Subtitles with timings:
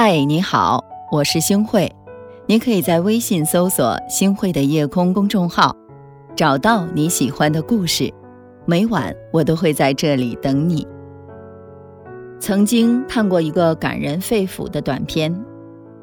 [0.00, 1.92] 嗨，你好，我是星慧。
[2.46, 5.74] 你可以在微信搜索“星慧的夜空”公众号，
[6.36, 8.08] 找到你喜欢的故事。
[8.64, 10.86] 每晚我都会在这里等你。
[12.38, 15.36] 曾经看过一个感人肺腑的短片：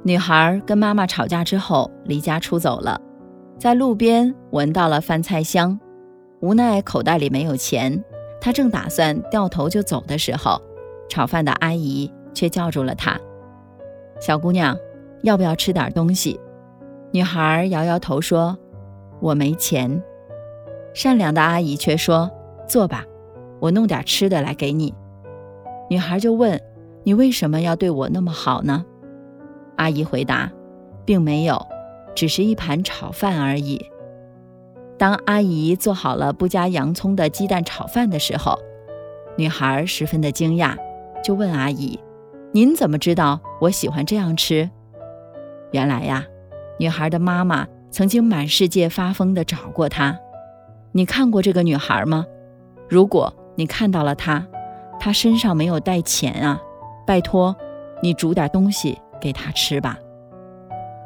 [0.04, 3.00] 女孩跟妈妈吵架之后离家出走了，
[3.58, 5.80] 在路边闻到了饭菜香，
[6.42, 8.04] 无奈口袋里没有钱，
[8.42, 10.62] 她正打算掉头就走的时候，
[11.08, 13.18] 炒饭的阿姨却叫住了她。
[14.20, 14.78] 小姑娘，
[15.24, 16.40] 要不要吃点东西？
[17.12, 18.58] 女孩摇摇头说
[19.22, 20.02] ：“我没钱。”
[20.94, 22.32] 善良的阿姨却说
[22.68, 23.06] ：“坐吧，
[23.60, 24.94] 我弄点吃的来给你。”
[25.90, 26.60] 女孩就问
[27.04, 28.86] ：“你为什么要对我那么好呢？”
[29.78, 30.52] 阿姨回答
[31.06, 31.62] ：“并没有，
[32.16, 33.86] 只是一盘炒饭而已。”
[34.98, 38.58] 当阿姨做好了不加洋葱的鸡蛋炒饭的时候，
[39.38, 40.76] 女孩十分的惊讶，
[41.22, 42.00] 就问阿姨。
[42.56, 44.70] 您怎么知道我喜欢这样吃？
[45.72, 46.26] 原来呀，
[46.80, 50.18] 女孩的妈妈曾经满世界发疯地找过她。
[50.94, 52.26] 你看过这个女孩吗？
[52.88, 54.48] 如果你看到了她，
[54.98, 56.62] 她身上没有带钱啊，
[57.06, 57.54] 拜托，
[58.02, 59.98] 你煮点东西给她吃吧。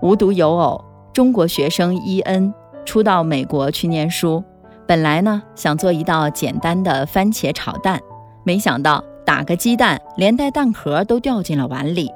[0.03, 2.53] 无独有偶，中国学生伊恩
[2.85, 4.43] 初到美国去念书，
[4.85, 7.99] 本来呢想做一道简单的番茄炒蛋，
[8.43, 9.03] 没想到。
[9.29, 12.09] 打个鸡蛋，连带蛋壳都掉进了碗里。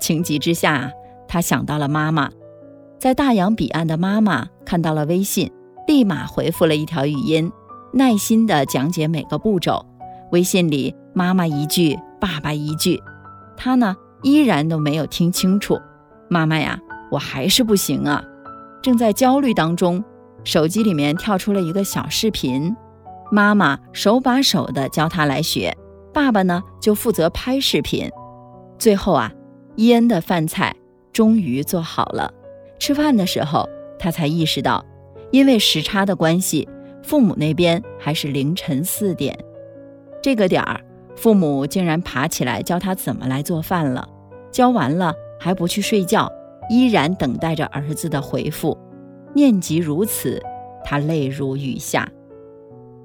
[0.00, 0.90] 情急之下，
[1.28, 2.28] 他想到了妈妈。
[2.98, 5.48] 在大洋彼岸的妈妈看到了微信，
[5.86, 7.52] 立马回复了一条语音，
[7.92, 9.86] 耐心地讲解每个步骤。
[10.32, 13.00] 微信里妈妈一句，爸爸一句，
[13.56, 13.94] 他呢
[14.24, 15.80] 依然都没有听清楚。
[16.28, 16.76] 妈妈呀，
[17.12, 18.24] 我还是不行啊！
[18.82, 20.02] 正在焦虑当中，
[20.42, 22.74] 手机里面跳出了一个小视频，
[23.30, 25.72] 妈妈手把手地教他来学。
[26.16, 28.10] 爸爸呢，就负责拍视频。
[28.78, 29.30] 最后啊，
[29.74, 30.74] 伊恩的饭菜
[31.12, 32.32] 终于做好了。
[32.78, 33.68] 吃饭的时候，
[33.98, 34.82] 他才意识到，
[35.30, 36.66] 因为时差的关系，
[37.02, 39.38] 父母那边还是凌晨四点。
[40.22, 40.80] 这个点儿，
[41.14, 44.08] 父母竟然爬起来教他怎么来做饭了。
[44.50, 46.32] 教完了还不去睡觉，
[46.70, 48.74] 依然等待着儿子的回复。
[49.34, 50.42] 念及如此，
[50.82, 52.10] 他泪如雨下，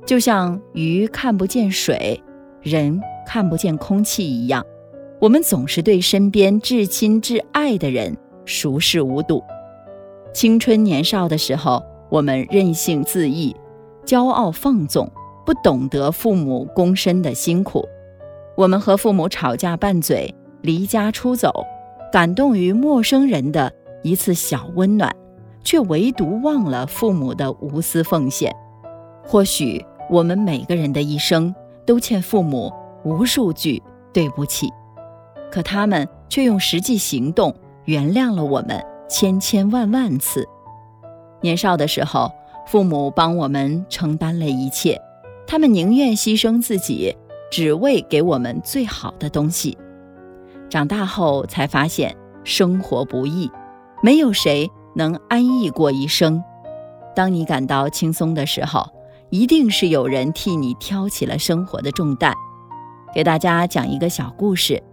[0.06, 2.18] 就像鱼看不见水。
[2.62, 4.66] 人看不见空气一样，
[5.20, 9.44] 我们总是对身边至亲至爱的人熟视无睹。
[10.34, 13.56] 青春年少的时候，我们任性恣意、
[14.06, 15.10] 骄傲放纵，
[15.46, 17.84] 不懂得父母躬身的辛苦。
[18.56, 21.66] 我们和父母吵架拌嘴，离家出走，
[22.12, 23.74] 感动于陌生人的
[24.04, 25.16] 一次小温暖，
[25.64, 28.56] 却唯独忘了父母的无私奉献。
[29.26, 31.56] 或许我们每个人的一生。
[31.91, 32.72] 都欠父母
[33.03, 34.72] 无数句对不起，
[35.52, 37.53] 可他们却用实际行动
[37.84, 40.47] 原谅了我们千千万万次。
[41.41, 42.31] 年少的时候，
[42.66, 45.02] 父母帮我们承担了一切，
[45.46, 47.13] 他们宁愿牺牲自己，
[47.52, 49.78] 只为给我们最好的东西。
[50.69, 52.16] 长大后才发现
[52.46, 53.52] 生活不易，
[54.02, 56.41] 没有谁能安逸过一生。
[57.13, 58.88] 当你感到轻松的时候，
[59.31, 62.36] 一定是有人替你挑起了生活的重担。
[63.16, 64.84] 给大家讲一个小故事：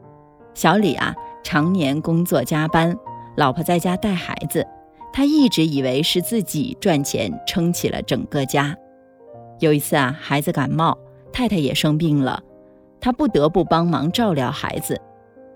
[0.54, 1.12] 小李啊，
[1.42, 2.96] 常年工作加班，
[3.36, 4.64] 老婆在家带孩子，
[5.12, 8.76] 他一直以为是自己赚钱撑起了整个家。
[9.58, 10.96] 有一次啊，孩子感冒，
[11.32, 12.40] 太太也生病了，
[13.00, 15.00] 他不得不帮忙照料孩子。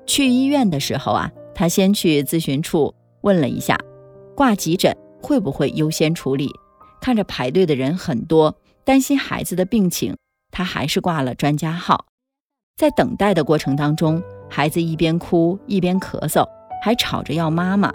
[0.07, 3.79] 去医院的时候啊，他先去咨询处问了一下，
[4.35, 4.93] 挂急诊
[5.23, 6.51] 会不会优先处理？
[7.01, 8.57] 看着排队的人很多。
[8.85, 10.17] 担心孩子的病情，
[10.51, 12.07] 他还是挂了专家号。
[12.77, 16.45] 在等待的过程当中，孩子一边哭一边咳嗽，
[16.83, 17.93] 还吵着要妈妈。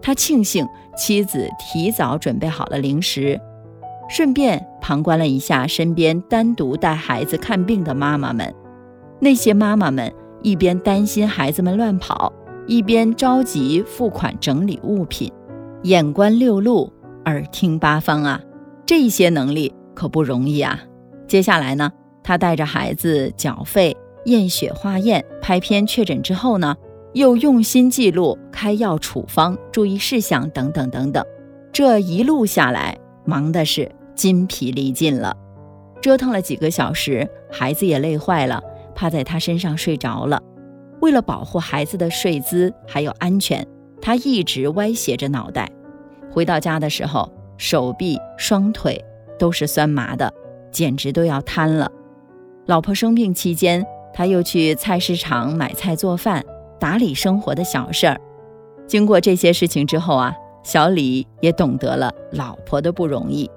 [0.00, 0.66] 他庆幸
[0.96, 3.40] 妻子提早准备好了零食，
[4.08, 8.54] 顺便旁观了一下身边单独带孩子看病的妈妈们。
[9.20, 12.32] 那些妈妈们一边担心孩子们乱跑，
[12.68, 15.32] 一边着急付款整理物品，
[15.82, 16.92] 眼观六路，
[17.24, 18.40] 耳听八方啊！
[18.86, 19.74] 这些能力。
[19.98, 20.78] 可不容易啊！
[21.26, 21.90] 接下来呢，
[22.22, 23.96] 他带着孩子缴费、
[24.26, 26.76] 验血化验、拍片确诊之后呢，
[27.14, 31.24] 又用心记录开药处方、注意事项等等等等。
[31.72, 35.36] 这一路下来，忙的是筋疲力尽了，
[36.00, 38.62] 折腾了几个小时，孩子也累坏了，
[38.94, 40.40] 趴在他身上睡着了。
[41.00, 43.66] 为了保护孩子的睡姿还有安全，
[44.00, 45.68] 他一直歪斜着脑袋。
[46.30, 49.04] 回到家的时候，手臂、双腿。
[49.38, 50.32] 都是酸麻的，
[50.70, 51.90] 简直都要瘫了。
[52.66, 56.44] 老婆生病期间，他又去菜市场买菜做饭，
[56.78, 58.20] 打理生活的小事儿。
[58.86, 63.50] 经过这些事情之后啊，小李也懂得了老婆的不容易。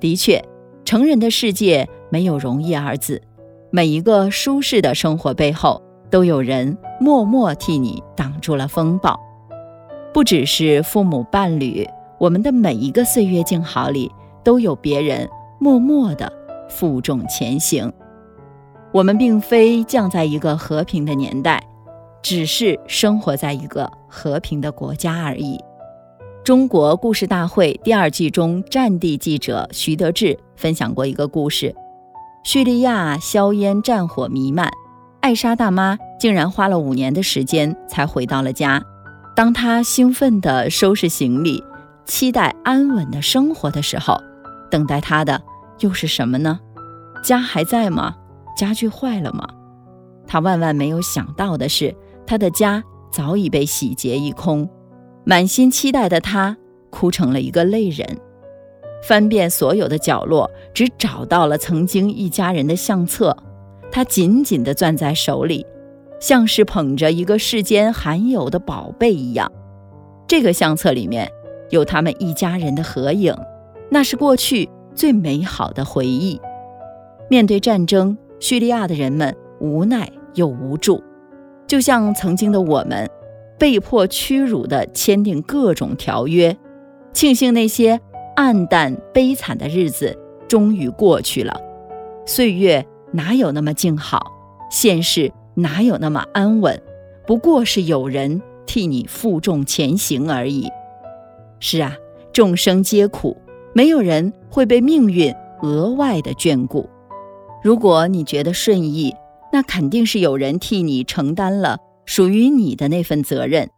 [0.00, 0.44] 的确，
[0.84, 3.22] 成人的世界没有容易二字，
[3.70, 9.18] 每一个舒适的生活背后，都有人默默替你挡住了风暴。
[10.12, 11.88] 不只是父母伴侣，
[12.18, 14.10] 我们的每一个岁月静好里，
[14.44, 16.32] 都有别人默默的
[16.68, 17.92] 负重前行。
[18.92, 21.62] 我们并非降在一个和平的年代。
[22.22, 25.60] 只是生活在一个和平的国家而已。
[26.42, 31.74] 中国故事大会第二季中，战地记者徐德志分享过一个故事：
[32.42, 34.70] 叙利亚硝烟战火弥漫，
[35.20, 38.82] 艾莎大妈竟然花了五年的时间才回到了家。
[39.36, 41.62] 当她兴奋地收拾行李，
[42.06, 44.18] 期待安稳的生活的时候，
[44.74, 45.40] 等待他的
[45.78, 46.58] 又是什么呢？
[47.22, 48.16] 家还在吗？
[48.56, 49.46] 家具坏了吗？
[50.26, 51.94] 他万万没有想到的是。
[52.26, 52.82] 他的家
[53.12, 54.68] 早已被洗劫一空，
[55.24, 56.56] 满心期待的他
[56.90, 58.18] 哭成了一个泪人。
[59.06, 63.36] 翻遍所有的角落，只找到了曾经一家人的相册，
[63.92, 65.64] 他紧紧地攥在手里，
[66.18, 69.52] 像是捧着一个世间罕有的宝贝一样。
[70.26, 71.30] 这个相册里面
[71.70, 73.32] 有他们一家人的合影，
[73.90, 76.40] 那是过去最美好的回忆。
[77.28, 81.02] 面对战争，叙利亚的人们无奈又无助。
[81.66, 83.08] 就像曾经的我们，
[83.58, 86.56] 被迫屈辱地签订各种条约，
[87.12, 87.98] 庆幸那些
[88.36, 90.16] 暗淡悲惨的日子
[90.46, 91.58] 终于过去了。
[92.26, 94.32] 岁月哪有那么静好，
[94.70, 96.80] 现世哪有那么安稳，
[97.26, 100.68] 不过是有人替你负重前行而已。
[101.60, 101.96] 是啊，
[102.32, 103.36] 众生皆苦，
[103.74, 106.88] 没有人会被命运额外的眷顾。
[107.62, 109.14] 如果你觉得顺意，
[109.52, 113.70] 那肯定是有人替你承担了属于你的那份责任，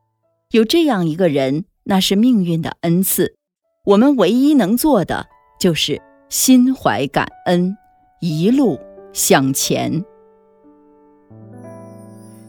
[0.50, 3.36] 有这样一个人，那是命运的恩赐。
[3.84, 5.26] 我们唯一能做的
[5.60, 7.76] 就是心怀感恩，
[8.20, 8.78] 一路
[9.12, 10.04] 向前。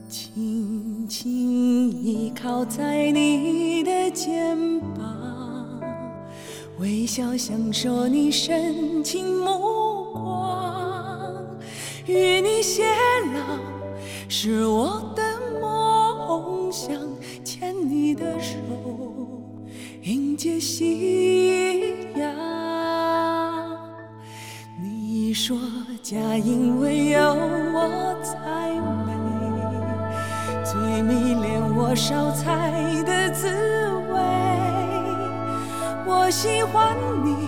[0.09, 4.76] 轻轻依靠在你的肩膀，
[6.79, 11.43] 微笑享受你深情目光，
[12.05, 12.83] 与你偕
[13.33, 13.39] 老
[14.29, 15.23] 是我的
[15.59, 16.95] 梦想，
[17.43, 18.55] 牵你的手，
[20.03, 22.31] 迎接夕阳。
[24.79, 25.57] 你说
[26.03, 28.69] 家因为有我才
[29.07, 29.11] 美，
[30.63, 32.71] 最迷恋我烧菜
[33.03, 33.47] 的滋
[34.06, 34.06] 味。
[36.27, 36.93] 我喜欢
[37.23, 37.47] 你，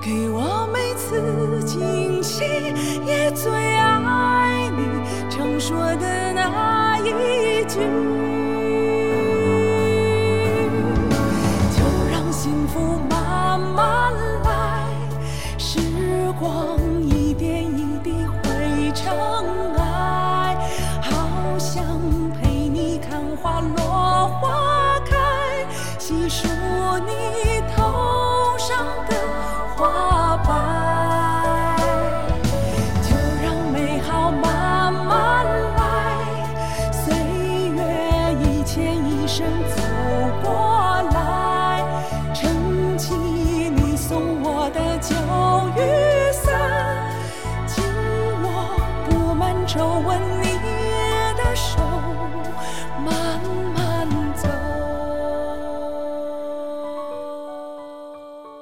[0.00, 2.44] 给我每次惊喜，
[3.04, 5.28] 也最爱你。
[5.28, 7.80] 常说的那一句，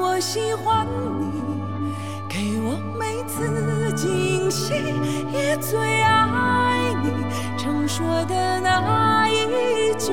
[0.00, 0.86] 我喜欢
[1.18, 1.42] 你，
[2.28, 4.74] 给我每次惊喜，
[5.32, 7.10] 也最爱你
[7.56, 10.12] 常说的那一句，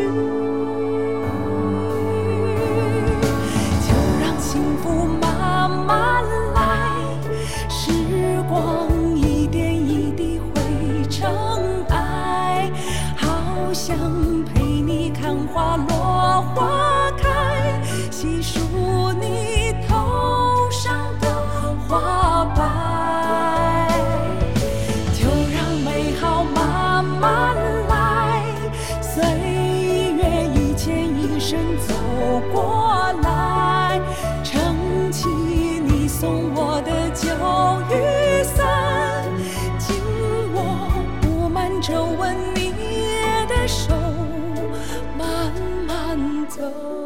[46.68, 47.05] Oh.